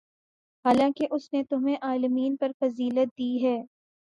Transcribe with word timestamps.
حالانکہ 0.65 1.07
اس 1.11 1.31
نے 1.33 1.43
تمہیں 1.49 1.75
عالمین 1.81 2.35
پر 2.35 2.51
فضیلت 2.59 3.09
دی 3.17 3.31
ہے 3.43 3.57